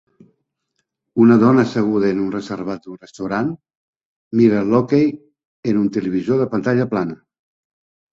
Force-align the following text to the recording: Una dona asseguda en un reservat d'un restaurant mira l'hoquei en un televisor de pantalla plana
Una 1.25 1.35
dona 1.41 1.63
asseguda 1.67 2.07
en 2.13 2.21
un 2.23 2.31
reservat 2.35 2.87
d'un 2.87 2.97
restaurant 3.03 3.51
mira 4.39 4.63
l'hoquei 4.71 5.05
en 5.73 5.83
un 5.83 5.93
televisor 5.99 6.41
de 6.43 6.49
pantalla 6.55 6.89
plana 6.95 7.19